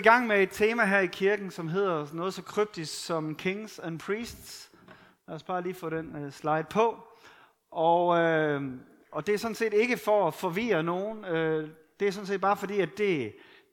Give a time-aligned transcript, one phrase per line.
[0.00, 3.78] i gang med et tema her i kirken, som hedder noget så kryptisk som Kings
[3.78, 4.70] and Priests.
[5.28, 7.04] Lad os bare lige få den uh, slide på.
[7.70, 8.62] Og, uh,
[9.12, 11.18] og det er sådan set ikke for at forvirre nogen.
[11.24, 11.68] Uh,
[12.00, 13.32] det er sådan set bare fordi, at det,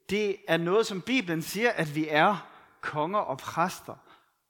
[0.10, 2.48] det er noget, som Bibelen siger, at vi er
[2.82, 3.96] konger og præster.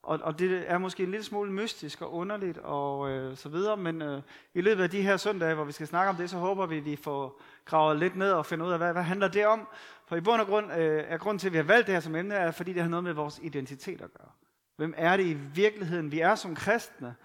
[0.04, 3.78] Og, og det er måske en lille smule mystisk og underligt og øh, så videre,
[3.78, 4.21] men øh,
[4.54, 6.78] i løbet af de her søndage, hvor vi skal snakke om det, så håber vi,
[6.78, 9.68] at vi får gravet lidt ned og finde ud af, hvad, hvad handler det om?
[10.08, 12.00] For i bund og grund øh, er grunden til, at vi har valgt det her
[12.00, 14.31] som emne, er, fordi det har noget med vores identitet at gøre.
[14.77, 17.16] Hvem er det i virkeligheden, vi er som kristne?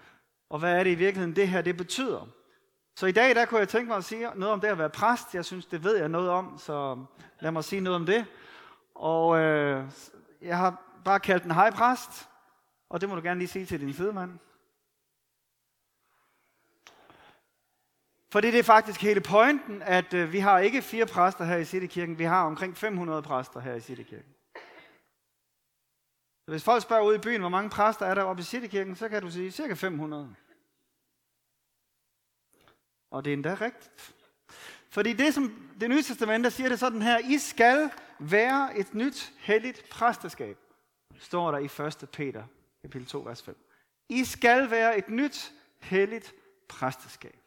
[0.49, 2.27] Og hvad er det i virkeligheden, det her det betyder?
[2.95, 4.89] Så i dag, der kunne jeg tænke mig at sige noget om det at være
[4.89, 5.35] præst.
[5.35, 7.05] Jeg synes, det ved jeg noget om, så
[7.39, 8.25] lad mig sige noget om det.
[8.95, 9.85] Og øh,
[10.41, 12.29] jeg har bare kaldt den hej præst,
[12.89, 14.39] og det må du gerne lige sige til din sidemand.
[18.33, 21.65] For det er faktisk hele pointen, at øh, vi har ikke fire præster her i
[21.65, 24.33] Citykirken, vi har omkring 500 præster her i Citykirken.
[26.45, 28.95] Så hvis folk spørger ud i byen, hvor mange præster er der oppe i Citykirken,
[28.95, 30.35] så kan du sige cirka 500.
[33.11, 34.15] Og det er endda rigtigt.
[34.89, 38.93] Fordi det, som det nye testament, der siger det sådan her, I skal være et
[38.93, 40.57] nyt helligt præsteskab,
[41.19, 42.09] står der i 1.
[42.11, 42.43] Peter,
[42.81, 43.57] kapitel 2, vers 5.
[44.09, 46.33] I skal være et nyt helligt
[46.67, 47.42] præsteskab.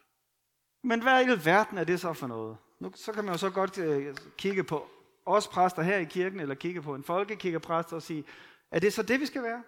[0.86, 2.56] Men hvad i verden er det så for noget?
[2.80, 4.88] Nu, så kan man jo så godt øh, kigge på
[5.26, 8.24] os præster her i kirken, eller kigge på en folkekirkepræst og sige,
[8.70, 9.62] er det så det, vi skal være?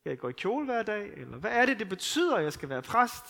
[0.00, 1.12] Skal jeg gå i kjole hver dag?
[1.16, 3.24] Eller hvad er det, det betyder, at jeg skal være præst?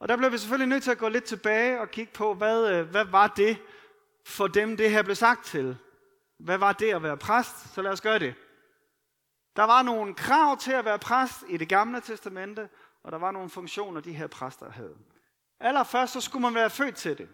[0.00, 2.70] Og der bliver vi selvfølgelig nødt til at gå lidt tilbage og kigge på, hvad,
[2.70, 3.56] øh, hvad var det
[4.26, 5.76] for dem, det her blev sagt til?
[6.38, 7.74] Hvad var det at være præst?
[7.74, 8.34] Så lad os gøre det.
[9.56, 12.68] Der var nogle krav til at være præst i det gamle testamente,
[13.02, 14.94] og der var nogle funktioner, de her præster havde.
[15.60, 17.28] Allerførst så skulle man være født til det.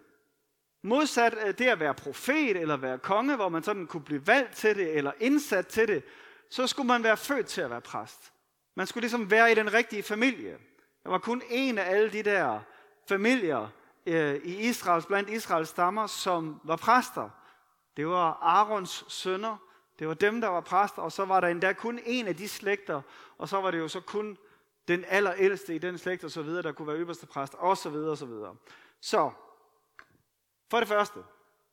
[0.83, 4.57] Modsat øh, det at være profet eller være konge, hvor man sådan kunne blive valgt
[4.57, 6.05] til det eller indsat til det,
[6.51, 8.33] så skulle man være født til at være præst.
[8.77, 10.59] Man skulle ligesom være i den rigtige familie.
[11.05, 12.61] Der var kun en af alle de der
[13.09, 13.69] familier
[14.07, 17.31] øh, i Israels, blandt Israels stammer, som var præster.
[17.97, 19.57] Det var Arons sønner.
[19.99, 22.49] Det var dem, der var præster, og så var der endda kun en af de
[22.49, 23.03] slægter,
[23.39, 24.39] og så var det jo så kun
[24.91, 27.91] den allerældste i den slægt og så videre, der kunne være øverste præst, og så
[27.91, 28.57] videre og så videre.
[29.01, 29.31] Så,
[30.71, 31.19] for det første,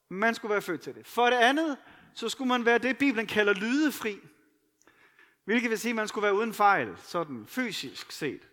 [0.09, 1.07] man skulle være født til det.
[1.07, 1.77] For det andet,
[2.13, 4.19] så skulle man være det, Bibelen kalder lydefri.
[5.45, 8.49] Hvilket vil sige, at man skulle være uden fejl, sådan fysisk set.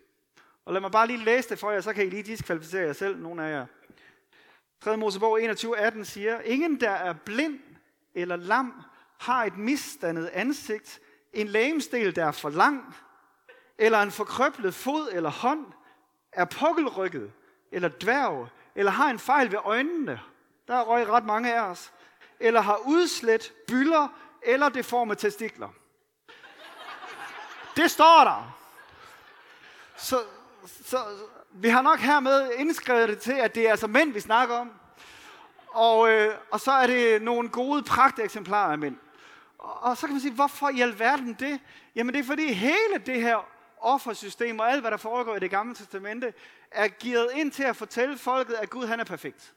[0.65, 2.93] Og lad mig bare lige læse det for jer, så kan I lige diskvalificere jer
[2.93, 3.65] selv, nogle af jer.
[4.81, 4.97] 3.
[4.97, 7.59] Mosebog 21.18 siger, Ingen, der er blind
[8.13, 8.81] eller lam,
[9.19, 10.99] har et misdannet ansigt,
[11.33, 12.95] en lægemstil, der er for lang,
[13.77, 15.65] eller en forkrøblet fod eller hånd,
[16.31, 17.31] er pukkelrykket,
[17.71, 20.21] eller dværg, eller har en fejl ved øjnene,
[20.67, 21.91] der røg ret mange af os,
[22.39, 24.07] eller har udslet, bylder
[24.41, 25.69] eller deforme testikler.
[27.75, 28.57] Det står der.
[29.97, 30.19] Så,
[30.85, 30.97] så
[31.51, 34.71] vi har nok hermed indskrevet det til, at det er altså mænd, vi snakker om.
[35.67, 38.97] Og, øh, og så er det nogle gode pragteksemplarer af mænd.
[39.57, 41.59] Og, og så kan man sige, hvorfor i alverden det?
[41.95, 43.54] Jamen det er fordi hele det her
[43.85, 46.33] offersystem og alt, hvad der foregår i det gamle testamente,
[46.71, 49.55] er givet ind til at fortælle folket, at Gud han er perfekt.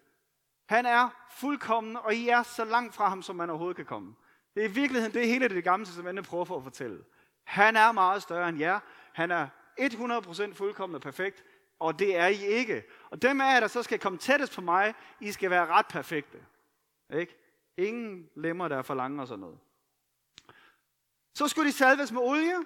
[0.69, 4.15] Han er fuldkommen, og I er så langt fra ham, som man overhovedet kan komme.
[4.55, 7.05] Det er i virkeligheden det hele det gamle testamente prøver for at fortælle.
[7.44, 8.81] Han er meget større end jer.
[9.12, 9.49] Han er
[9.81, 11.44] 100% fuldkommen og perfekt,
[11.78, 12.84] og det er I ikke.
[13.11, 15.87] Og dem af jer, der så skal komme tættest på mig, I skal være ret
[15.87, 16.38] perfekte.
[17.15, 17.37] Ikke?
[17.77, 19.59] Ingen lemmer, der er for lange og sådan noget.
[21.34, 22.56] Så skulle de salves med olie,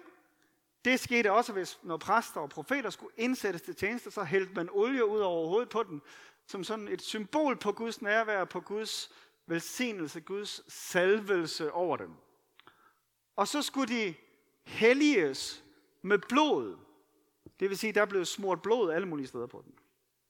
[0.85, 4.69] det skete også, hvis når præster og profeter skulle indsættes til tjeneste, så hældte man
[4.73, 6.03] olie ud over hovedet på dem,
[6.47, 9.13] som sådan et symbol på Guds nærvær, på Guds
[9.47, 12.11] velsignelse, Guds salvelse over dem.
[13.37, 14.15] Og så skulle de
[14.65, 15.65] helliges
[16.03, 16.77] med blod.
[17.61, 19.75] Det vil sige, der blev smurt blod alle mulige steder på dem.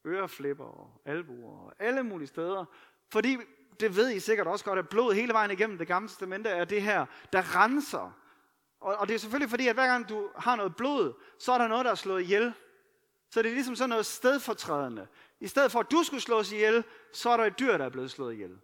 [0.07, 2.65] Øreflipper og albuer og alle mulige steder.
[3.13, 3.37] Fordi,
[3.81, 6.65] det ved I sikkert også godt, at blod hele vejen igennem det gamle testamente er
[6.65, 8.22] det her, der renser
[8.83, 11.59] og, og det er selvfølgelig fordi, at hver gang du har noget blod, så er
[11.59, 12.53] der noget, der er slået ihjel.
[13.31, 15.07] Så det er ligesom sådan noget stedfortrædende.
[15.41, 17.89] I stedet for, at du skulle slås ihjel, så er der et dyr, der er
[17.89, 18.59] blevet slået ihjel.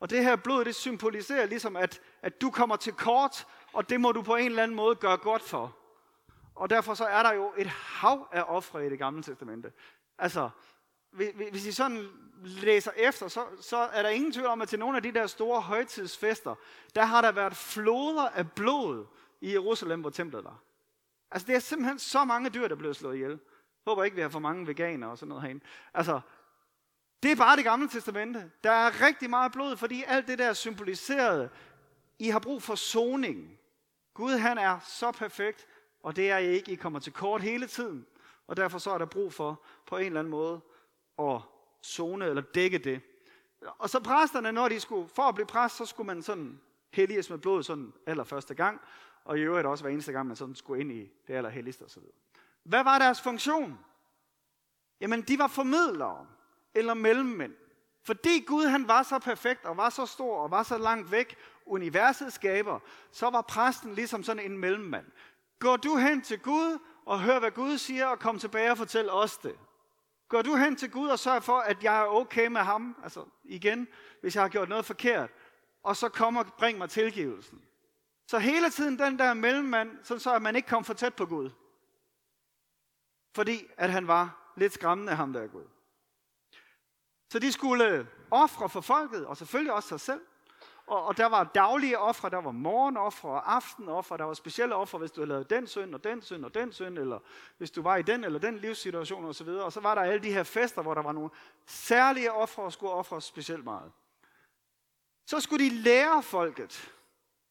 [0.00, 4.00] Og det her blod, det symboliserer ligesom, at, at du kommer til kort, og det
[4.00, 5.76] må du på en eller anden måde gøre godt for.
[6.54, 9.72] Og derfor så er der jo et hav af ofre i det gamle testamente.
[10.18, 10.50] Altså,
[11.50, 12.08] hvis I sådan
[12.42, 15.26] læser efter, så, så er der ingen tvivl om, at til nogle af de der
[15.26, 16.54] store højtidsfester,
[16.94, 19.06] der har der været floder af blod,
[19.40, 20.62] i Jerusalem, hvor templet var.
[21.30, 23.40] Altså, det er simpelthen så mange dyr, der blev slået ihjel.
[23.86, 25.64] Håber ikke, vi har for mange veganer og sådan noget herinde.
[25.94, 26.20] Altså,
[27.22, 28.50] det er bare det gamle testamente.
[28.64, 31.50] Der er rigtig meget blod, fordi alt det der symboliserede
[32.18, 33.58] I har brug for soning.
[34.14, 35.66] Gud han er så perfekt,
[36.02, 36.72] og det er I ikke.
[36.72, 38.06] I kommer til kort hele tiden.
[38.46, 40.60] Og derfor så er der brug for på en eller anden måde
[41.18, 41.40] at
[41.84, 43.00] zone eller dække det.
[43.78, 46.60] Og så præsterne, når de skulle, for at blive præst, så skulle man sådan
[46.92, 48.80] helliges med blod sådan allerførste gang,
[49.24, 52.02] og i øvrigt også hver eneste gang, man sådan skulle ind i det allerhelligste osv.
[52.62, 53.78] Hvad var deres funktion?
[55.00, 56.26] Jamen, de var formidlere
[56.74, 57.54] eller mellemmænd.
[58.02, 61.36] Fordi Gud han var så perfekt og var så stor og var så langt væk,
[61.66, 62.80] universets skaber,
[63.10, 65.06] så var præsten ligesom sådan en mellemmand.
[65.58, 69.10] Går du hen til Gud og hør, hvad Gud siger, og kom tilbage og fortæl
[69.10, 69.58] os det.
[70.28, 73.24] Går du hen til Gud og sørg for, at jeg er okay med ham, altså
[73.44, 73.88] igen,
[74.20, 75.30] hvis jeg har gjort noget forkert,
[75.82, 77.64] og så kom og bring mig tilgivelsen.
[78.30, 81.26] Så hele tiden den der mellemmand, sådan så at man ikke kom for tæt på
[81.26, 81.50] Gud.
[83.34, 85.64] Fordi at han var lidt skræmmende, ham der Gud.
[87.30, 90.20] Så de skulle ofre for folket, og selvfølgelig også sig selv.
[90.86, 94.98] Og, og der var daglige ofre, der var morgenofre og aftenofre, der var specielle ofre,
[94.98, 97.18] hvis du havde lavet den synd og den synd og den synd, eller
[97.58, 99.48] hvis du var i den eller den livssituation osv.
[99.48, 101.30] Og så var der alle de her fester, hvor der var nogle
[101.66, 103.92] særlige ofre, og skulle ofres specielt meget.
[105.26, 106.92] Så skulle de lære folket.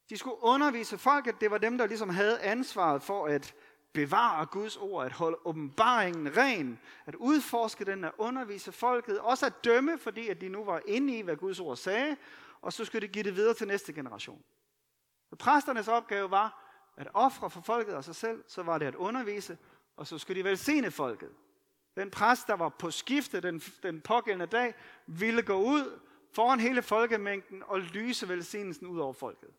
[0.10, 1.42] De skulle undervise folket.
[1.42, 3.56] Det var dem, der ligesom havde ansvaret for at
[3.94, 9.64] bevare Guds ord, at holde åbenbaringen ren, at udforske den, at undervise folket, også at
[9.64, 12.18] dømme, fordi at de nu var inde i, hvad Guds ord sagde,
[12.62, 14.44] og så skulle de give det videre til næste generation.
[15.30, 16.66] Så præsternes opgave var
[16.98, 19.58] at ofre for folket og sig selv, så var det at undervise,
[19.98, 21.30] og så skulle de velsigne folket.
[21.98, 24.74] Den præst, der var på skifte den, den pågældende dag,
[25.08, 26.00] ville gå ud
[26.32, 29.50] foran hele folkemængden og lyse velsignelsen ud over folket.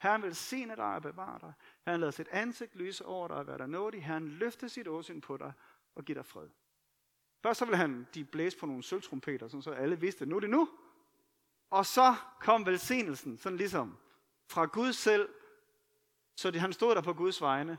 [0.00, 1.52] Herren velsigne dig og bevare dig.
[1.86, 4.04] Herren lader sit ansigt lyse over dig og være dig nådig.
[4.04, 5.52] Herren løfter sit åsyn på dig
[5.94, 6.48] og giver dig fred.
[7.42, 10.50] Først så vil han de blæse på nogle sølvtrumpeter, så alle vidste, nu er det
[10.50, 10.68] nu.
[11.70, 13.96] Og så kom velsignelsen, sådan ligesom
[14.48, 15.28] fra Gud selv,
[16.36, 17.78] så han stod der på Guds vegne,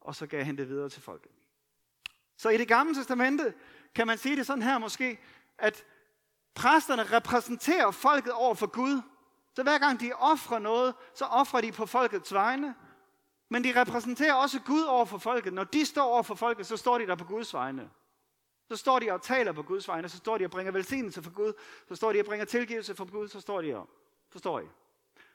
[0.00, 1.32] og så gav han det videre til folket.
[2.36, 3.54] Så i det gamle testamente
[3.94, 5.18] kan man sige det sådan her måske,
[5.58, 5.84] at
[6.54, 9.02] præsterne repræsenterer folket over for Gud.
[9.58, 12.74] Så hver gang de offrer noget, så offrer de på folkets vegne.
[13.48, 15.52] Men de repræsenterer også Gud over for folket.
[15.52, 17.90] Når de står over for folket, så står de der på Guds vegne.
[18.68, 21.30] Så står de og taler på Guds vegne, så står de og bringer velsignelse for
[21.30, 21.52] Gud,
[21.88, 23.88] så står de og bringer tilgivelse for Gud, så står de og,
[24.30, 24.64] forstår I?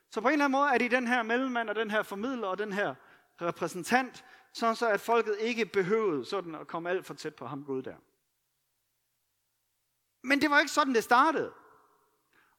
[0.09, 2.47] Så på en eller anden måde er de den her mellemmand og den her formidler
[2.47, 2.95] og den her
[3.41, 7.63] repræsentant, sådan så at folket ikke behøvede sådan at komme alt for tæt på ham
[7.65, 7.95] Gud der.
[10.21, 11.53] Men det var ikke sådan, det startede.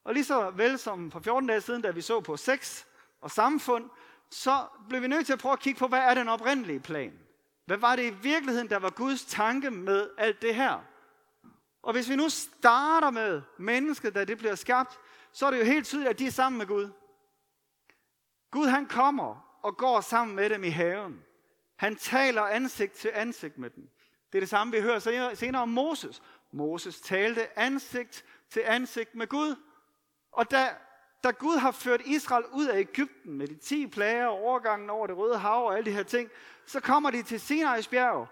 [0.05, 2.85] Og lige så vel som for 14 dage siden, da vi så på sex
[3.21, 3.89] og samfund,
[4.29, 7.19] så blev vi nødt til at prøve at kigge på, hvad er den oprindelige plan?
[7.65, 10.83] Hvad var det i virkeligheden, der var Guds tanke med alt det her?
[11.83, 14.99] Og hvis vi nu starter med mennesket, da det bliver skabt,
[15.31, 16.89] så er det jo helt tydeligt, at de er sammen med Gud.
[18.51, 21.23] Gud han kommer og går sammen med dem i haven.
[21.75, 23.89] Han taler ansigt til ansigt med dem.
[24.31, 26.21] Det er det samme, vi hører senere om Moses.
[26.51, 29.55] Moses talte ansigt til ansigt med Gud.
[30.35, 30.69] Og da,
[31.23, 35.17] da Gud har ført Israel ud af Ægypten med de 10 plager, overgangen over det
[35.17, 36.29] røde hav og alle de her ting,
[36.65, 38.27] så kommer de til Sinai's bjerg,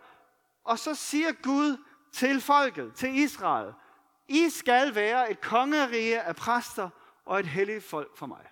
[0.63, 1.77] og så siger Gud
[2.11, 3.73] til folket, til Israel,
[4.27, 6.89] I skal være et kongerige af præster
[7.25, 8.47] og et helligt folk for mig.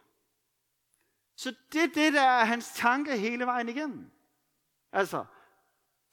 [1.36, 4.12] Så det er det, der er hans tanke hele vejen igennem.
[4.92, 5.26] Altså,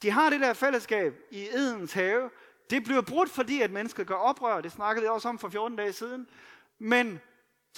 [0.02, 2.30] de har det der fællesskab i Edens have.
[2.70, 4.60] Det bliver brudt, fordi at mennesket gør oprør.
[4.60, 6.28] Det snakkede vi også om for 14 dage siden.
[6.78, 7.20] Men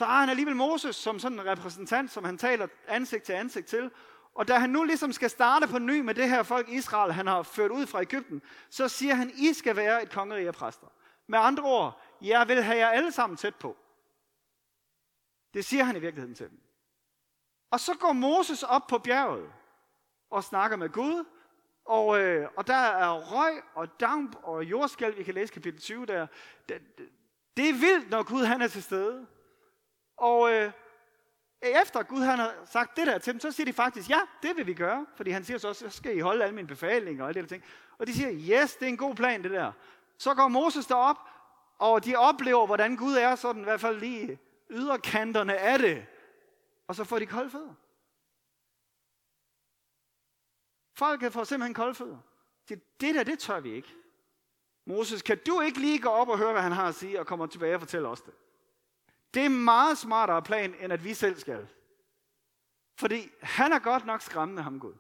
[0.01, 3.67] så har han alligevel Moses som sådan en repræsentant, som han taler ansigt til ansigt
[3.67, 3.91] til.
[4.35, 7.27] Og da han nu ligesom skal starte på ny med det her folk Israel, han
[7.27, 10.87] har ført ud fra Ægypten, så siger han, I skal være et kongerige af præster.
[11.27, 13.77] Med andre ord, jeg vil have jer alle sammen tæt på.
[15.55, 16.61] Det siger han i virkeligheden til dem.
[17.71, 19.53] Og så går Moses op på bjerget
[20.31, 21.25] og snakker med Gud,
[21.85, 26.07] og, øh, og der er røg og damp og jordskælv, vi kan læse kapitel 20
[26.07, 26.27] der.
[26.69, 27.09] Det, det,
[27.57, 29.27] det er vildt, når Gud han er til stede.
[30.21, 30.73] Og øh,
[31.63, 34.57] efter Gud han har sagt det der til dem, så siger de faktisk, ja, det
[34.57, 35.07] vil vi gøre.
[35.17, 37.43] Fordi han siger så også, så skal I holde alle mine befalinger og alle de
[37.43, 37.65] der ting.
[37.99, 39.73] Og de siger, yes, det er en god plan det der.
[40.19, 41.17] Så går Moses derop,
[41.79, 44.39] og de oplever, hvordan Gud er sådan, i hvert fald lige
[44.71, 46.07] yderkanterne af det.
[46.89, 47.75] Og så får de kolde fødder.
[50.95, 52.19] Folket får simpelthen kolde fødder.
[52.69, 53.95] Det, det der, det tør vi ikke.
[54.85, 57.27] Moses, kan du ikke lige gå op og høre, hvad han har at sige, og
[57.27, 58.35] komme tilbage og fortælle os det?
[59.35, 61.69] Det er meget smartere plan, end at vi selv skal.
[62.99, 64.95] Fordi han er godt nok skræmmende, ham Gud.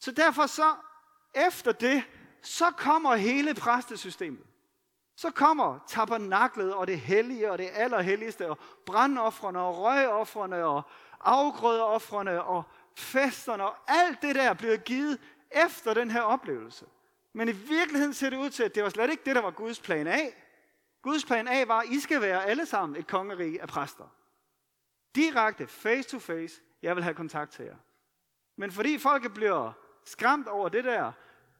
[0.00, 0.74] Så derfor så,
[1.34, 2.04] efter det,
[2.42, 4.46] så kommer hele præstesystemet.
[5.16, 10.82] Så kommer tabernaklet og det hellige og det allerhelligste og brandoffrene og røgoffrene og
[11.20, 12.62] afgrødeoffrene og
[12.96, 16.86] festerne og alt det der bliver givet efter den her oplevelse.
[17.32, 19.50] Men i virkeligheden ser det ud til, at det var slet ikke det, der var
[19.50, 20.18] Guds plan A.
[21.06, 24.08] Guds plan A var, at I skal være alle sammen et kongerige af præster.
[25.14, 27.76] Direkte, face to face, jeg vil have kontakt til jer.
[28.56, 29.72] Men fordi folk bliver
[30.04, 31.12] skræmt over det der,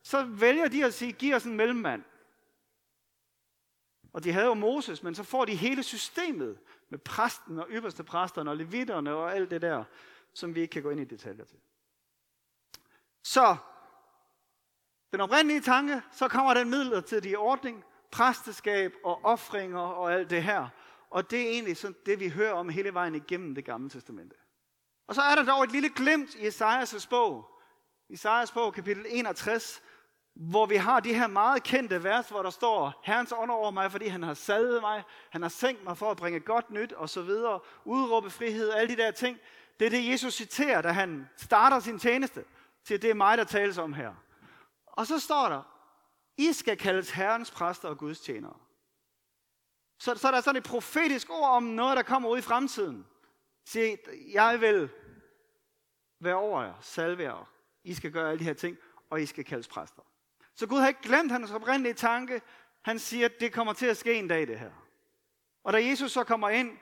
[0.03, 2.05] så vælger de at sige, giv os en mellemmand.
[4.13, 8.05] Og de havde jo Moses, men så får de hele systemet med præsten og ypperste
[8.05, 9.85] præsterne og levitterne og alt det der,
[10.33, 11.59] som vi ikke kan gå ind i detaljer til.
[13.23, 13.57] Så
[15.13, 20.69] den oprindelige tanke, så kommer den midlertidige ordning, præsteskab og offringer og alt det her.
[21.11, 24.37] Og det er egentlig sådan det, vi hører om hele vejen igennem det gamle testamente.
[25.07, 27.51] Og så er der dog et lille glimt i Esajas bog,
[28.11, 29.83] Esajas bog, kapitel 61,
[30.35, 33.91] hvor vi har de her meget kendte vers, hvor der står, Herrens ånd over mig,
[33.91, 37.09] fordi han har salvet mig, han har sænkt mig for at bringe godt nyt, og
[37.09, 39.39] så videre, udråbe frihed, alle de der ting.
[39.81, 42.45] Det er det, Jesus citerer, da han starter sin tjeneste,
[42.85, 44.15] til det er mig, der tales om her.
[44.87, 45.76] Og så står der,
[46.37, 48.57] i skal kaldes Herrens præster og Guds tjenere.
[49.99, 53.07] Så, så er der sådan et profetisk ord om noget, der kommer ud i fremtiden.
[53.65, 53.99] Se,
[54.33, 54.91] jeg vil
[56.21, 57.51] være over jer, salve jer.
[57.85, 58.77] I skal gøre alle de her ting,
[59.11, 60.03] og I skal kaldes præster.
[60.55, 62.43] Så Gud har ikke glemt hans oprindelige tanke.
[62.83, 64.71] Han siger, at det kommer til at ske en dag, det her.
[65.65, 66.79] Og da Jesus så kommer ind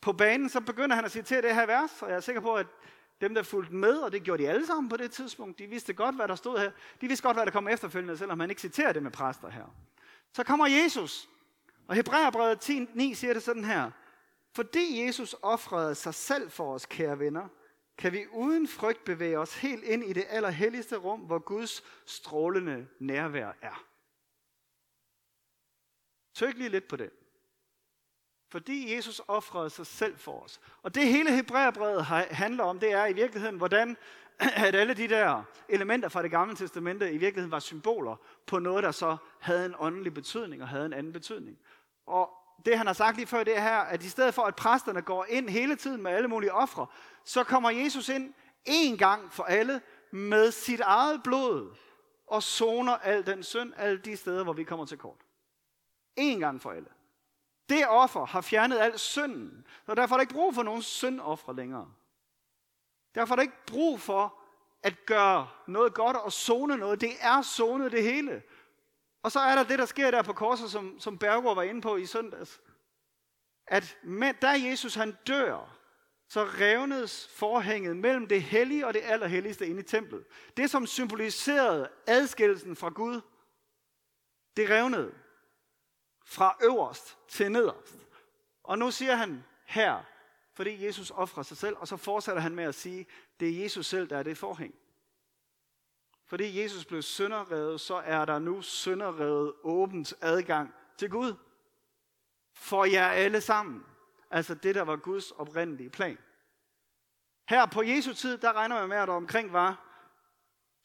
[0.00, 2.54] på banen, så begynder han at citere det her vers, og jeg er sikker på,
[2.54, 2.66] at
[3.20, 5.92] dem, der fulgte med, og det gjorde de alle sammen på det tidspunkt, de vidste
[5.92, 6.70] godt, hvad der stod her.
[7.00, 9.74] De vidste godt, hvad der kom efterfølgende, selvom han ikke citerer det med præster her.
[10.32, 11.28] Så kommer Jesus,
[11.88, 13.90] og Hebræerbrevet 10.9 siger det sådan her.
[14.54, 17.48] Fordi Jesus offrede sig selv for os, kære venner,
[17.98, 22.86] kan vi uden frygt bevæge os helt ind i det allerhelligste rum, hvor Guds strålende
[22.98, 23.84] nærvær er.
[26.34, 27.10] Tøk lige lidt på det.
[28.50, 30.60] Fordi Jesus offrede sig selv for os.
[30.82, 33.96] Og det hele Hebræerbrevet handler om, det er i virkeligheden, hvordan
[34.66, 38.16] at alle de der elementer fra det gamle testamente i virkeligheden var symboler
[38.46, 41.58] på noget, der så havde en åndelig betydning og havde en anden betydning.
[42.06, 42.30] Og
[42.64, 45.02] det han har sagt lige før, det er her, at i stedet for at præsterne
[45.02, 46.86] går ind hele tiden med alle mulige ofre,
[47.24, 49.80] så kommer Jesus ind en gang for alle
[50.10, 51.76] med sit eget blod
[52.26, 55.20] og soner al den synd, alle de steder, hvor vi kommer til kort.
[56.16, 56.88] En gang for alle.
[57.70, 61.52] Det offer har fjernet al synden, og derfor er der ikke brug for nogen syndoffer
[61.52, 61.92] længere.
[63.14, 64.40] Derfor er der ikke brug for
[64.82, 67.00] at gøre noget godt og zone noget.
[67.00, 68.42] Det er zonet det hele.
[69.22, 71.80] Og så er der det, der sker der på korset, som, som Bergård var inde
[71.80, 72.60] på i søndags.
[73.66, 75.76] At med, da Jesus han dør,
[76.28, 80.24] så revnedes forhænget mellem det hellige og det allerhelligste inde i templet.
[80.56, 83.20] Det, som symboliserede adskillelsen fra Gud,
[84.56, 85.14] det revnede
[86.30, 87.98] fra øverst til nederst.
[88.62, 90.02] Og nu siger han her,
[90.52, 93.06] fordi Jesus offrer sig selv, og så fortsætter han med at sige,
[93.40, 94.74] det er Jesus selv, der er det forhæng.
[96.26, 101.34] Fordi Jesus blev synderredet, så er der nu synderredet åbent adgang til Gud.
[102.52, 103.84] For jer alle sammen.
[104.30, 106.18] Altså det, der var Guds oprindelige plan.
[107.48, 109.86] Her på Jesu tid, der regner man med, at der omkring var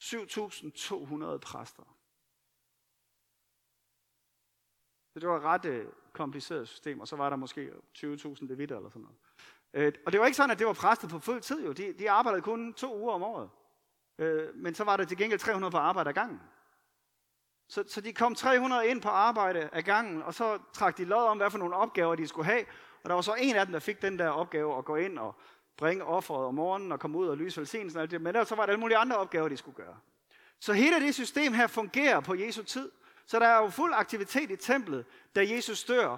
[0.04, 1.95] 7.200 præster.
[5.16, 8.78] Så det var et ret øh, kompliceret system, og så var der måske 20.000 levitter
[8.78, 9.18] eller sådan noget.
[9.74, 11.72] Øh, og det var ikke sådan, at det var præstet på fuld tid jo.
[11.72, 13.50] De, de arbejdede kun to uger om året.
[14.20, 16.42] Øh, men så var der til gengæld 300 på arbejde ad gangen.
[17.68, 21.24] Så, så de kom 300 ind på arbejde ad gangen, og så trak de lod
[21.24, 22.66] om, hvad for nogle opgaver de skulle have.
[23.04, 25.20] Og der var så en af dem, der fik den der opgave at gå ind
[25.20, 25.36] og
[25.78, 27.98] bringe offeret om morgenen og komme ud og lyse velsignelsen.
[27.98, 28.22] Og alt det.
[28.22, 29.98] Men der, så var der alle mulige andre opgaver, de skulle gøre.
[30.60, 32.92] Så hele det system her fungerer på Jesu tid.
[33.26, 35.06] Så der er jo fuld aktivitet i templet,
[35.36, 36.18] da Jesus dør,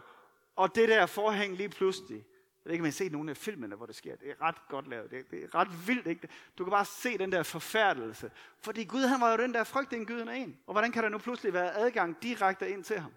[0.55, 2.25] og det der forhæng lige pludselig
[2.67, 4.15] ved ikke, om I har set nogle af filmene, hvor det sker.
[4.15, 5.11] Det er ret godt lavet.
[5.11, 6.07] Det er, det er ret vildt.
[6.07, 6.29] Ikke?
[6.57, 8.31] Du kan bare se den der forfærdelse.
[8.61, 10.59] Fordi Gud, han var jo den der frygtindgydende en.
[10.67, 13.13] Og hvordan kan der nu pludselig være adgang direkte ind til ham?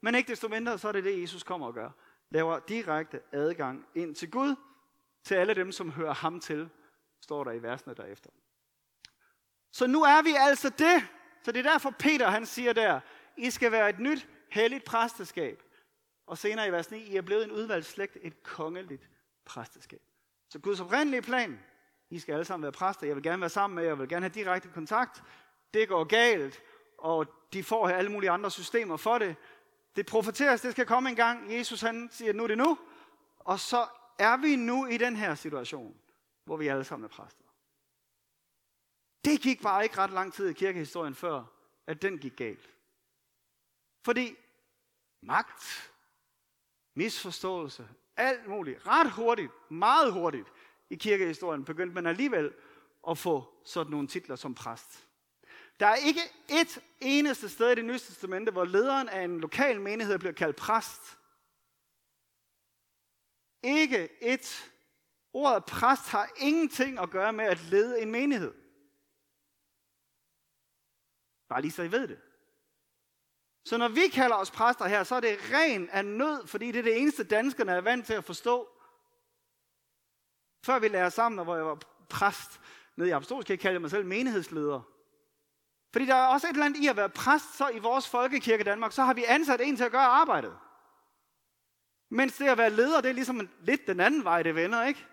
[0.00, 1.90] Men ikke desto mindre, så er det det, Jesus kommer og gør.
[2.30, 4.54] Laver direkte adgang ind til Gud,
[5.24, 6.70] til alle dem, som hører ham til,
[7.20, 8.30] står der i versene derefter.
[9.72, 11.08] Så nu er vi altså det.
[11.42, 13.00] Så det er derfor Peter han siger der,
[13.36, 15.62] i skal være et nyt, helligt præsteskab.
[16.26, 19.08] Og senere i vers 9, I er blevet en udvalgt slægt, et kongeligt
[19.44, 20.02] præsteskab.
[20.48, 21.60] Så Guds oprindelige plan,
[22.10, 24.08] I skal alle sammen være præster, jeg vil gerne være sammen med jer, jeg vil
[24.08, 25.22] gerne have direkte kontakt.
[25.74, 26.62] Det går galt,
[26.98, 29.36] og de får alle mulige andre systemer for det.
[29.96, 31.54] Det profeteres, det skal komme en gang.
[31.54, 32.78] Jesus han siger, nu er det nu.
[33.38, 33.86] Og så
[34.18, 35.96] er vi nu i den her situation,
[36.44, 37.44] hvor vi alle sammen er præster.
[39.24, 41.44] Det gik bare ikke ret lang tid i kirkehistorien før,
[41.86, 42.70] at den gik galt.
[44.04, 44.36] Fordi
[45.20, 45.92] magt,
[46.94, 48.86] misforståelse, alt muligt.
[48.86, 50.48] Ret hurtigt, meget hurtigt
[50.90, 52.54] i kirkehistorien begyndte man alligevel
[53.08, 55.08] at få sådan nogle titler som præst.
[55.80, 59.80] Der er ikke et eneste sted i det nye testamente, hvor lederen af en lokal
[59.80, 61.18] menighed bliver kaldt præst.
[63.62, 64.72] Ikke et.
[65.34, 68.54] Ordet præst har ingenting at gøre med at lede en menighed.
[71.48, 72.20] Bare lige så I ved det.
[73.64, 76.78] Så når vi kalder os præster her, så er det ren af nød, fordi det
[76.78, 78.68] er det eneste danskerne er vant til at forstå.
[80.64, 81.78] Før vi lærer sammen, hvor jeg var
[82.08, 82.60] præst
[82.96, 84.80] nede i Apostolskirke, kaldte jeg mig selv menighedsleder.
[85.92, 88.64] Fordi der er også et eller andet i at være præst, så i vores folkekirke
[88.64, 90.58] Danmark, så har vi ansat en til at gøre arbejdet.
[92.10, 95.06] Mens det at være leder, det er ligesom lidt den anden vej, det vender, ikke?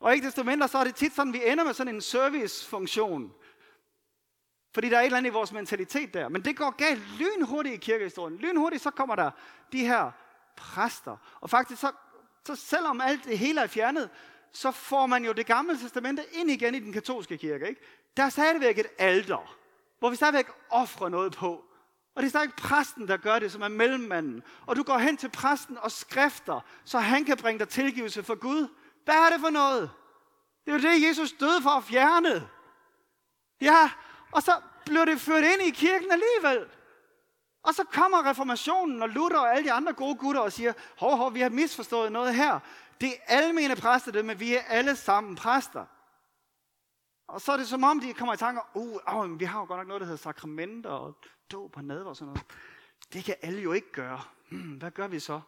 [0.00, 3.34] Og ikke desto mindre, så er det tit sådan, vi ender med sådan en servicefunktion.
[4.74, 6.28] Fordi der er et eller andet i vores mentalitet der.
[6.28, 8.36] Men det går galt lynhurtigt i kirkehistorien.
[8.36, 9.30] Lynhurtigt, så kommer der
[9.72, 10.10] de her
[10.56, 11.16] præster.
[11.40, 11.92] Og faktisk, så,
[12.46, 14.10] så selvom alt det hele er fjernet,
[14.52, 17.68] så får man jo det gamle testamente ind igen i den katolske kirke.
[17.68, 17.80] Ikke?
[18.16, 19.56] Der er stadigvæk et alter,
[19.98, 21.64] hvor vi stadigvæk offrer noget på.
[22.14, 24.42] Og det er stadigvæk præsten, der gør det, som er mellemmanden.
[24.66, 28.34] Og du går hen til præsten og skrifter, så han kan bringe dig tilgivelse for
[28.34, 28.68] Gud.
[29.04, 29.90] Hvad er det for noget?
[30.64, 32.48] Det er jo det, Jesus døde for at fjerne.
[33.60, 33.90] Ja,
[34.34, 36.70] og så blev det ført ind i kirken alligevel.
[37.62, 41.16] Og så kommer reformationen og Luther og alle de andre gode gutter og siger, hov,
[41.16, 42.60] hov, vi har misforstået noget her.
[43.00, 45.86] Det er almene præster, det, men vi er alle sammen præster.
[47.28, 49.66] Og så er det som om, de kommer i tanker, uh, oh, vi har jo
[49.66, 51.16] godt nok noget, der hedder sakramenter og
[51.52, 52.42] dåb og nadver og sådan noget.
[53.12, 54.20] Det kan alle jo ikke gøre.
[54.50, 55.40] Hmm, hvad gør vi så?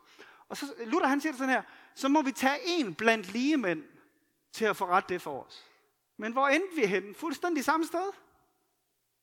[0.49, 1.63] Og så Luther han siger det sådan her,
[1.95, 3.85] så må vi tage en blandt lige mænd
[4.53, 5.65] til at forrette det for os.
[6.17, 7.15] Men hvor endte vi henne?
[7.15, 8.13] Fuldstændig samme sted.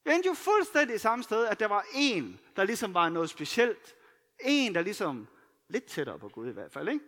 [0.04, 3.96] Vi endte jo fuldstændig samme sted, at der var en, der ligesom var noget specielt.
[4.40, 5.28] En, der ligesom
[5.68, 7.06] lidt tættere på Gud i hvert fald, ikke?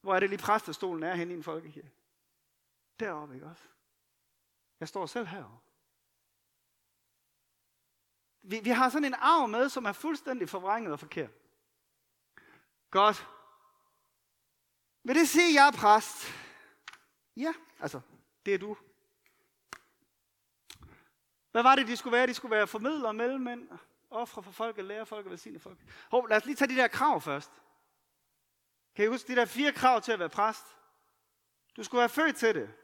[0.00, 1.92] Hvor er det lige præstestolen er henne i en folkekirke?
[3.00, 3.62] Deroppe, ikke også?
[4.80, 5.58] Jeg står selv heroppe.
[8.42, 11.30] Vi, vi har sådan en arv med, som er fuldstændig forvrænget og forkert.
[12.90, 13.28] Godt.
[15.04, 16.26] Vil det sige, at jeg er præst?
[17.36, 18.00] Ja, altså,
[18.46, 18.76] det er du.
[21.54, 22.26] Hvad var det, de skulle være?
[22.26, 23.68] De skulle være formidlere, mellemmænd,
[24.10, 25.78] ofre for folk, lære folk og velsigne folk.
[26.10, 27.50] Hov, lad os lige tage de der krav først.
[28.96, 30.66] Kan I huske de der fire krav til at være præst?
[31.76, 32.74] Du skulle være født til det.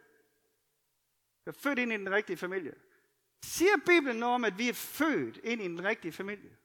[1.44, 2.74] Du er født ind i den rigtige familie.
[3.42, 6.56] Siger Bibelen noget om, at vi er født ind i den rigtige familie?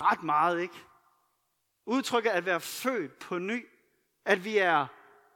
[0.00, 0.78] Ret meget, ikke?
[1.86, 3.68] Udtrykket at være født på ny.
[4.24, 4.86] At vi er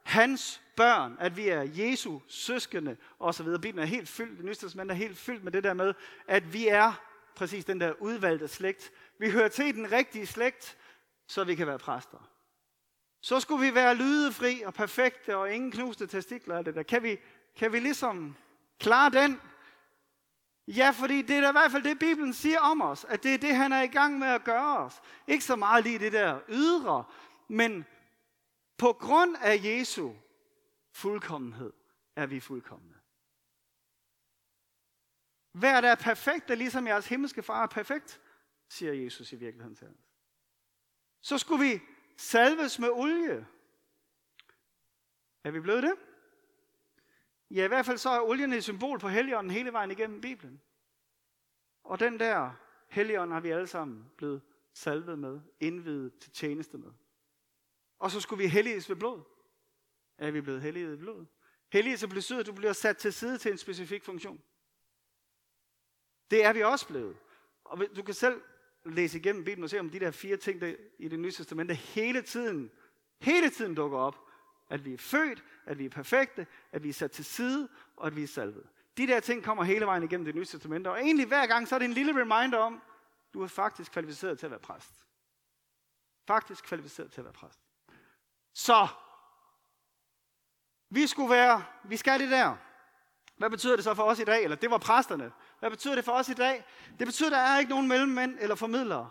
[0.03, 3.45] hans børn, at vi er Jesu søskende osv.
[3.45, 5.93] Bibelen er helt fyldt, det nye testament er helt fyldt med det der med,
[6.27, 6.93] at vi er
[7.35, 8.91] præcis den der udvalgte slægt.
[9.19, 10.77] Vi hører til den rigtige slægt,
[11.27, 12.29] så vi kan være præster.
[13.21, 16.83] Så skulle vi være lydefri og perfekte og ingen knuste testikler og det der.
[16.83, 17.19] Kan vi,
[17.55, 18.35] kan vi ligesom
[18.79, 19.41] klare den?
[20.67, 23.33] Ja, fordi det er da i hvert fald det, Bibelen siger om os, at det
[23.33, 25.01] er det, han er i gang med at gøre os.
[25.27, 27.03] Ikke så meget lige det der ydre,
[27.47, 27.85] men
[28.77, 30.13] på grund af Jesu
[30.91, 31.73] fuldkommenhed
[32.15, 32.95] er vi fuldkommende.
[35.53, 38.21] Vær der perfekt, er ligesom jeres himmelske far er perfekt,
[38.69, 40.07] siger Jesus i virkeligheden til os.
[41.21, 41.81] Så skulle vi
[42.17, 43.47] salves med olie.
[45.43, 45.93] Er vi blevet det?
[47.49, 50.61] Ja, i hvert fald så er olien et symbol på Helligånden hele vejen igennem Bibelen.
[51.83, 52.51] Og den der
[52.87, 54.41] Helligånd har vi alle sammen blevet
[54.73, 56.91] salvet med, indvidet til tjeneste med.
[58.03, 59.21] Og så skulle vi helliges ved blod.
[60.17, 61.25] Er vi blevet helliget ved blod?
[61.71, 64.41] Helligelse betyder, at du bliver sat til side til en specifik funktion.
[66.31, 67.17] Det er vi også blevet.
[67.63, 68.41] Og du kan selv
[68.85, 71.73] læse igennem Bibelen og se om de der fire ting der i det nye testamente
[71.73, 72.71] hele tiden,
[73.19, 74.17] hele tiden dukker op.
[74.69, 78.07] At vi er født, at vi er perfekte, at vi er sat til side, og
[78.07, 78.67] at vi er salvet.
[78.97, 81.75] De der ting kommer hele vejen igennem det nye testamente, og egentlig hver gang, så
[81.75, 82.81] er det en lille reminder om,
[83.33, 85.05] du er faktisk kvalificeret til at være præst.
[86.27, 87.62] Faktisk kvalificeret til at være præst.
[88.53, 88.87] Så,
[90.89, 92.55] vi skulle være, vi skal det der.
[93.37, 94.43] Hvad betyder det så for os i dag?
[94.43, 95.31] Eller det var præsterne.
[95.59, 96.65] Hvad betyder det for os i dag?
[96.99, 99.09] Det betyder, at der er ikke nogen mellemmænd eller formidlere.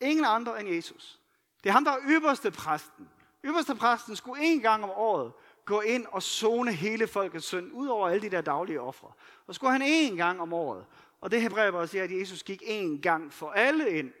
[0.00, 1.20] Ingen andre end Jesus.
[1.62, 3.08] Det er ham, der er ypperste præsten.
[3.44, 5.32] Ypperste præsten skulle en gang om året
[5.64, 9.12] gå ind og zone hele folkets synd, ud over alle de der daglige ofre.
[9.46, 10.86] Og skulle han en gang om året.
[11.20, 14.12] Og det Hebræer siger, at Jesus gik en gang for alle ind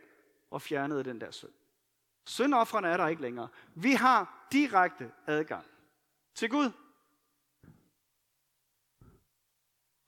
[0.50, 1.50] og fjernede den der synd.
[2.24, 3.48] Syndoffrene er der ikke længere.
[3.74, 5.66] Vi har direkte adgang
[6.34, 6.70] til Gud.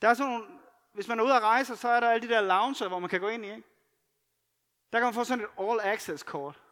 [0.03, 0.47] Der er sådan nogle,
[0.93, 3.11] hvis man er ude at rejse, så er der alle de der lounge, hvor man
[3.11, 3.51] kan gå ind i.
[3.51, 3.69] Ikke?
[4.93, 6.63] Der kan man få sådan et all access kort.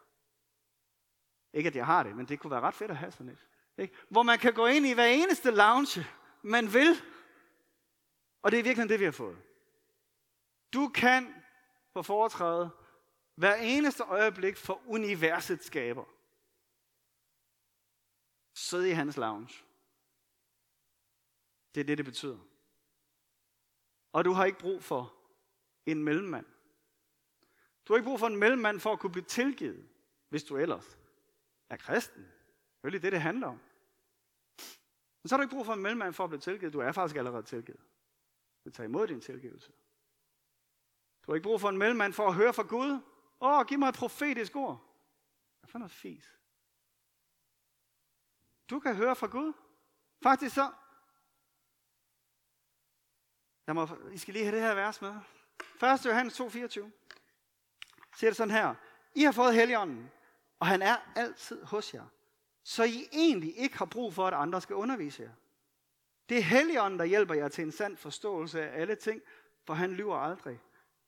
[1.53, 3.47] Ikke at jeg har det, men det kunne være ret fedt at have sådan et.
[3.77, 3.95] Ikke?
[4.09, 6.05] Hvor man kan gå ind i hver eneste lounge,
[6.41, 6.95] man vil.
[8.41, 9.37] Og det er virkelig det, vi har fået.
[10.73, 11.43] Du kan
[11.93, 12.69] på foretræde
[13.35, 16.05] hver eneste øjeblik for universet skaber.
[18.53, 19.63] Sidde i hans lounge.
[21.75, 22.39] Det er det, det betyder.
[24.11, 25.13] Og du har ikke brug for
[25.85, 26.45] en mellemmand.
[27.87, 29.89] Du har ikke brug for en mellemmand for at kunne blive tilgivet,
[30.29, 30.97] hvis du ellers
[31.69, 32.31] er kristen.
[32.81, 33.59] Det er det, det handler om.
[35.23, 36.73] Men så har du ikke brug for en mellemmand for at blive tilgivet.
[36.73, 37.81] Du er faktisk allerede tilgivet.
[38.65, 39.71] Du tager imod din tilgivelse.
[41.25, 43.01] Du har ikke brug for en mellemmand for at høre fra Gud.
[43.41, 44.89] Åh, oh, giv mig et profetisk ord.
[45.59, 46.37] Hvad for noget fis?
[48.69, 49.53] Du kan høre fra Gud.
[50.23, 50.71] Faktisk så.
[53.67, 55.15] Jeg må, I skal lige have det her vers med.
[55.83, 56.05] 1.
[56.05, 56.45] Johannes 2,24.
[58.15, 58.75] Siger det sådan her.
[59.15, 60.11] I har fået Helligånden,
[60.59, 62.05] og han er altid hos jer.
[62.63, 65.31] Så I egentlig ikke har brug for, at andre skal undervise jer.
[66.29, 69.21] Det er Helligånden, der hjælper jer til en sand forståelse af alle ting,
[69.65, 70.59] for han lyver aldrig.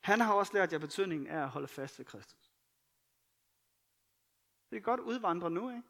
[0.06, 2.52] Han har også lært jer betydningen af at holde fast ved Kristus.
[4.70, 5.84] Det er godt udvandre nu, ikke?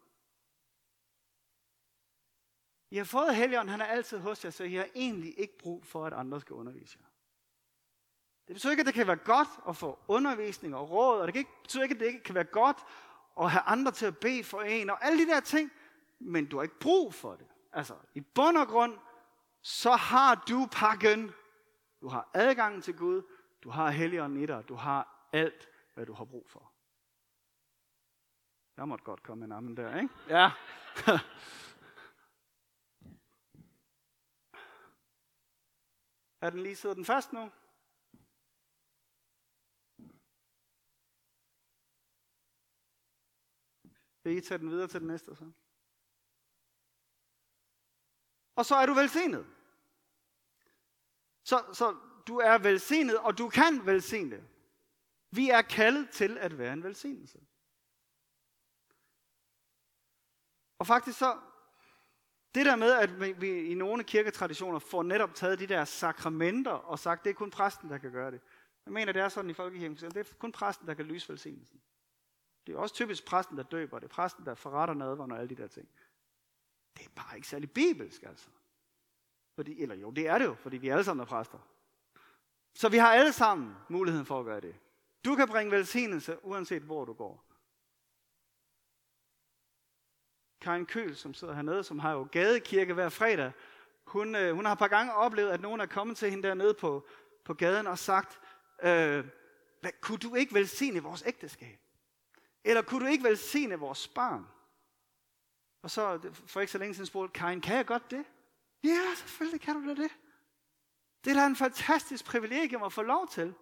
[2.90, 5.86] I har fået Helligånden, han er altid hos jer, så I har egentlig ikke brug
[5.86, 7.06] for, at andre skal undervise jer.
[8.46, 11.46] Det betyder ikke, at det kan være godt at få undervisning og råd, og det
[11.62, 12.78] betyder ikke, at det ikke kan være godt
[13.40, 15.72] at have andre til at bede for en, og alle de der ting,
[16.18, 17.46] men du har ikke brug for det.
[17.72, 18.98] Altså, i bund og grund,
[19.62, 21.32] så har du pakken.
[22.00, 23.22] Du har adgangen til Gud,
[23.66, 26.72] du har Helligånden i dig, du har alt, hvad du har brug for.
[28.76, 30.14] Jeg måtte godt komme en ammen der, ikke?
[30.28, 30.50] Ja.
[36.46, 37.50] er den lige siddet den fast nu?
[44.22, 45.52] Vil I tage den videre til den næste så?
[48.56, 49.46] Og så er du velsignet.
[51.44, 54.44] Så, så du er velsignet, og du kan velsigne.
[55.30, 57.40] Vi er kaldet til at være en velsignelse.
[60.78, 61.38] Og faktisk så,
[62.54, 66.98] det der med, at vi i nogle kirketraditioner får netop taget de der sakramenter og
[66.98, 68.40] sagt, det er kun præsten, der kan gøre det.
[68.86, 71.80] Jeg mener, det er sådan i folkekirken, det er kun præsten, der kan lyse velsignelsen.
[72.66, 73.98] Det er også typisk præsten, der døber.
[73.98, 75.88] Det er præsten, der forretter nadveren og alle de der ting.
[76.98, 78.48] Det er bare ikke særlig bibelsk, altså.
[79.54, 81.58] Fordi, eller jo, det er det jo, fordi vi alle sammen er præster.
[82.76, 84.76] Så vi har alle sammen muligheden for at gøre det.
[85.24, 87.44] Du kan bringe velsignelse, uanset hvor du går.
[90.60, 93.52] Karin Køl, som sidder hernede, som har jo gadekirke hver fredag,
[94.06, 96.74] hun, øh, hun har et par gange oplevet, at nogen er kommet til hende dernede
[96.74, 97.08] på,
[97.44, 98.40] på gaden og sagt,
[98.82, 99.24] øh,
[99.80, 101.80] hvad, kunne du ikke velsigne vores ægteskab?
[102.64, 104.46] Eller kunne du ikke velsigne vores barn?
[105.82, 108.24] Og så for ikke så længe siden spurgte Karin, kan jeg godt det?
[108.84, 110.10] Ja, selvfølgelig kan du da det.
[111.26, 113.54] Det er da en fantastisk privilegium at få lov til.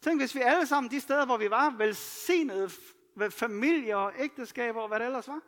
[0.00, 2.70] Tænk, hvis vi alle sammen, de steder, hvor vi var, velsignede
[3.30, 5.40] familier og ægteskaber og hvad det ellers var.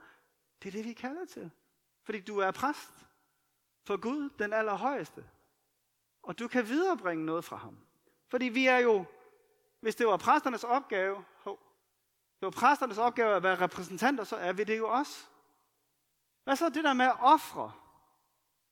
[0.62, 1.50] Det er det, vi kalder til.
[2.04, 2.90] Fordi du er præst
[3.86, 5.24] for Gud, den allerhøjeste.
[6.22, 7.78] Og du kan viderebringe noget fra ham.
[8.28, 9.04] Fordi vi er jo,
[9.80, 11.24] hvis det var præsternes opgave,
[12.40, 15.26] det var præsternes opgave at være repræsentanter, så er vi det jo også.
[16.44, 17.72] Hvad så det der med at ofre?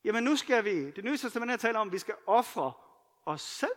[0.04, 2.72] Jamen nu skal vi, det nye testament taler om, at vi skal ofre
[3.28, 3.76] os selv,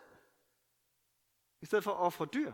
[1.61, 2.53] i stedet for at ofre dyr.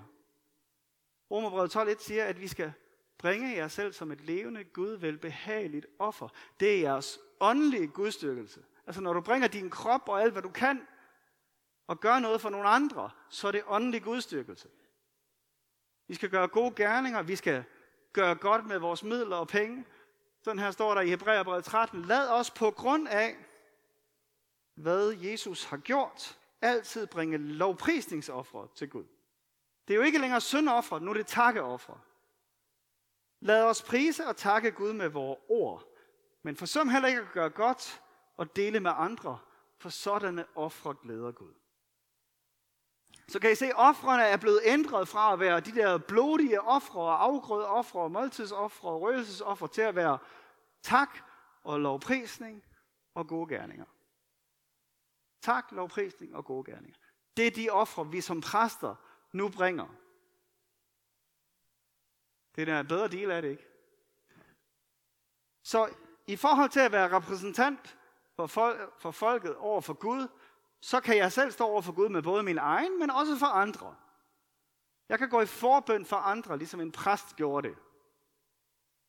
[1.31, 2.73] Romerbrevet 12.1 siger, at vi skal
[3.17, 6.29] bringe jer selv som et levende, Gud velbehageligt offer.
[6.59, 8.65] Det er jeres åndelige gudstyrkelse.
[8.85, 10.87] Altså når du bringer din krop og alt, hvad du kan,
[11.87, 14.69] og gør noget for nogle andre, så er det åndelig gudstyrkelse.
[16.07, 17.21] Vi skal gøre gode gerninger.
[17.21, 17.63] Vi skal
[18.13, 19.85] gøre godt med vores midler og penge.
[20.41, 22.01] Sådan her står der i Hebræerbrevet 13.
[22.01, 23.35] Lad os på grund af,
[24.75, 29.05] hvad Jesus har gjort, altid bringe lovprisningsoffre til Gud.
[29.87, 31.99] Det er jo ikke længere syndoffre, nu er det takkeoffre.
[33.39, 35.83] Lad os prise og takke Gud med vores ord.
[36.43, 38.01] Men forsøm heller ikke at gøre godt
[38.37, 39.39] og dele med andre,
[39.79, 41.53] for sådanne ofre glæder Gud.
[43.27, 46.61] Så kan I se, at offrene er blevet ændret fra at være de der blodige
[46.61, 50.17] ofre og afgrøde ofre og måltidsoffre og røgelsesoffre til at være
[50.81, 51.17] tak
[51.63, 52.63] og lovprisning
[53.13, 53.85] og gode gerninger.
[55.41, 56.99] Tak, lovprisning og gode gerninger.
[57.37, 58.95] Det er de ofre, vi som præster
[59.31, 59.87] nu bringer.
[62.55, 63.67] Det er en bedre del af det, ikke?
[65.63, 65.89] Så
[66.27, 67.97] i forhold til at være repræsentant
[68.35, 70.27] for, fol- for folket over for Gud,
[70.81, 73.45] så kan jeg selv stå over for Gud med både min egen, men også for
[73.45, 73.95] andre.
[75.09, 77.77] Jeg kan gå i forbøn for andre, ligesom en præst gjorde det.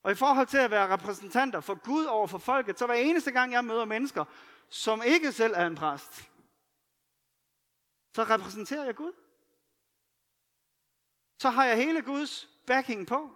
[0.03, 3.31] Og i forhold til at være repræsentanter for Gud over for folket, så hver eneste
[3.31, 4.25] gang jeg møder mennesker,
[4.69, 6.29] som ikke selv er en præst,
[8.15, 9.11] så repræsenterer jeg Gud.
[11.37, 13.31] Så har jeg hele Guds backing på.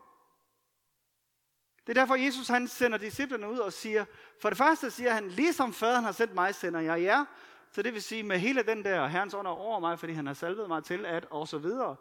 [1.88, 4.06] Det er derfor, Jesus han sender disciplerne ud og siger,
[4.42, 7.26] for det første siger han, ligesom faderen har sendt mig, sender jeg jer.
[7.72, 10.34] Så det vil sige, med hele den der herrens ånd over mig, fordi han har
[10.34, 11.96] salvet mig til at, og så videre.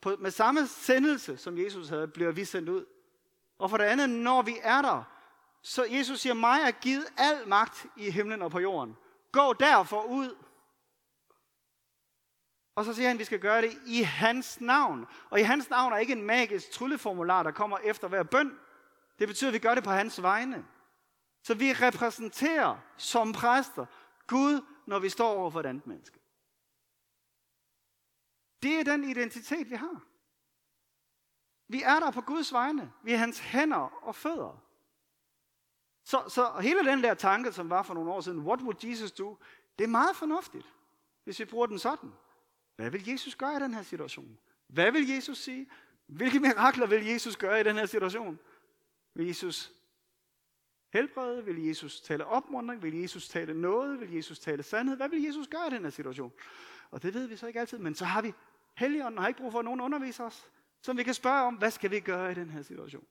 [0.00, 2.84] På, med samme sendelse, som Jesus havde, bliver vi sendt ud.
[3.58, 5.19] Og for det andet, når vi er der,
[5.62, 8.96] så Jesus siger, mig er givet al magt i himlen og på jorden.
[9.32, 10.36] Gå derfor ud.
[12.74, 15.06] Og så siger han, at vi skal gøre det i hans navn.
[15.30, 18.58] Og i hans navn er ikke en magisk trylleformular, der kommer efter hver bøn.
[19.18, 20.66] Det betyder, at vi gør det på hans vegne.
[21.42, 23.86] Så vi repræsenterer som præster
[24.26, 26.20] Gud, når vi står over for et andet menneske.
[28.62, 30.02] Det er den identitet, vi har.
[31.68, 32.92] Vi er der på Guds vegne.
[33.02, 34.69] Vi er hans hænder og fødder.
[36.04, 39.12] Så, så hele den der tanke, som var for nogle år siden, what would Jesus
[39.12, 39.38] do?
[39.78, 40.66] Det er meget fornuftigt,
[41.24, 42.12] hvis vi bruger den sådan.
[42.76, 44.38] Hvad vil Jesus gøre i den her situation?
[44.66, 45.70] Hvad vil Jesus sige?
[46.06, 48.38] Hvilke mirakler vil Jesus gøre i den her situation?
[49.14, 49.72] Vil Jesus
[50.92, 51.44] helbrede?
[51.44, 52.82] Vil Jesus tale opmuntring?
[52.82, 54.00] Vil Jesus tale noget?
[54.00, 54.96] Vil Jesus tale sandhed?
[54.96, 56.32] Hvad vil Jesus gøre i den her situation?
[56.90, 58.34] Og det ved vi så ikke altid, men så har vi
[58.74, 60.50] Helligånden og har ikke brug for, at nogen underviser os,
[60.82, 63.04] som vi kan spørge om, hvad skal vi gøre i den her situation?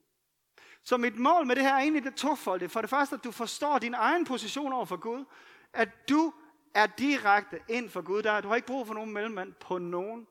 [0.83, 2.69] Så mit mål med det her er egentlig det tofoldige.
[2.69, 5.25] For det første, at du forstår din egen position over for Gud.
[5.73, 6.33] At du
[6.73, 8.23] er direkte ind for Gud.
[8.23, 10.27] Der, du har ikke brug for nogen mellemmand på nogen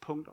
[0.00, 0.32] punkter.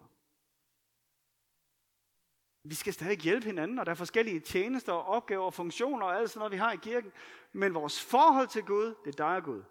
[2.64, 6.18] Vi skal stadig hjælpe hinanden, og der er forskellige tjenester og opgaver og funktioner og
[6.18, 7.12] alt sådan noget, vi har i kirken.
[7.54, 9.64] Men vores forhold til Gud, det er dig og Gud.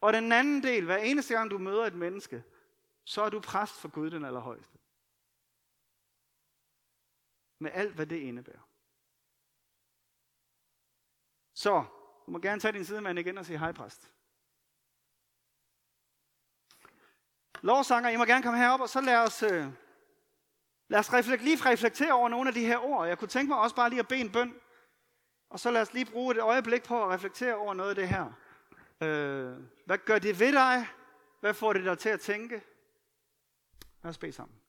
[0.00, 2.42] Og den anden del, hver eneste gang du møder et menneske,
[3.04, 4.78] så er du præst for Gud den allerhøjeste.
[7.62, 8.68] Med alt, hvad det indebærer.
[11.54, 11.84] Så,
[12.26, 14.12] du må gerne tage din sidemand igen og sige hej præst.
[17.62, 19.66] Lovsanger, I må gerne komme herop, og så lad os, øh,
[20.88, 23.08] lad os reflekt, lige reflektere over nogle af de her ord.
[23.08, 24.60] Jeg kunne tænke mig også bare lige at bede en bøn,
[25.50, 28.08] og så lad os lige bruge et øjeblik på at reflektere over noget af det
[28.08, 28.32] her.
[29.02, 30.86] Øh, hvad gør det ved dig?
[31.40, 32.62] Hvad får det dig til at tænke?
[34.02, 34.60] Lad os bede sammen.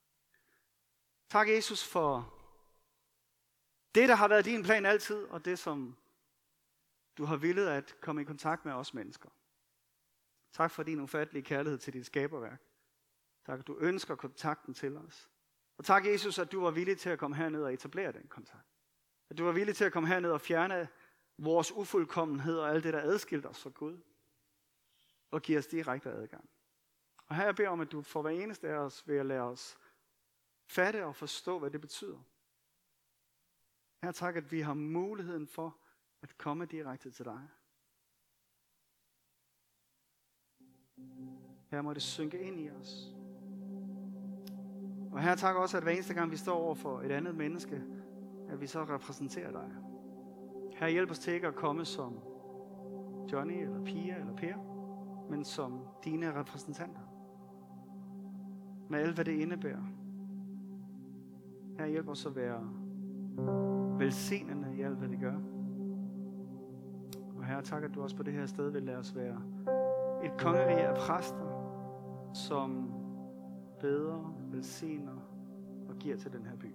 [1.28, 2.41] Tak Jesus for
[3.94, 5.96] det, der har været din plan altid, og det, som
[7.18, 9.28] du har villet at komme i kontakt med os mennesker.
[10.52, 12.62] Tak for din ufattelige kærlighed til dit skaberværk.
[13.46, 15.30] Tak, at du ønsker kontakten til os.
[15.78, 18.68] Og tak, Jesus, at du var villig til at komme herned og etablere den kontakt.
[19.30, 20.88] At du var villig til at komme herned og fjerne
[21.38, 23.98] vores ufuldkommenhed og alt det, der adskilte os fra Gud.
[25.30, 26.50] Og give os direkte adgang.
[27.26, 29.40] Og her jeg beder om, at du får hver eneste af os ved at lade
[29.40, 29.78] os
[30.66, 32.18] fatte og forstå, hvad det betyder.
[34.02, 35.76] Her tak, at vi har muligheden for
[36.22, 37.48] at komme direkte til dig.
[41.70, 43.12] Her må det synke ind i os.
[45.12, 47.82] Og her tak også, at hver eneste gang vi står over for et andet menneske,
[48.48, 49.70] at vi så repræsenterer dig.
[50.72, 52.20] Her hjælp os til ikke at komme som
[53.32, 54.56] Johnny eller Pia eller Per,
[55.30, 57.00] men som dine repræsentanter
[58.90, 59.84] med alt, hvad det indebærer.
[61.78, 63.71] Her hjælp os at være
[64.04, 65.34] velsignende i alt, hvad vi gør.
[67.36, 69.42] Og Herre, tak, at du også på det her sted vil lade os være
[70.24, 71.52] et kongerige af præster,
[72.34, 72.92] som
[73.80, 75.28] beder, velsigner
[75.88, 76.74] og giver til den her by.